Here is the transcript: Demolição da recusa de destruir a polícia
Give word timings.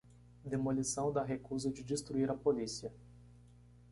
Demolição 0.43 1.11
da 1.13 1.23
recusa 1.23 1.69
de 1.69 1.83
destruir 1.83 2.31
a 2.31 2.33
polícia 2.33 2.91